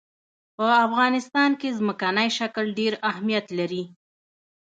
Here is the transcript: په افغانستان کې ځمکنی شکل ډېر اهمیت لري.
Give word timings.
په 0.57 0.65
افغانستان 0.85 1.51
کې 1.59 1.75
ځمکنی 1.79 2.29
شکل 2.37 2.65
ډېر 2.79 2.93
اهمیت 3.09 3.45
لري. 3.59 3.83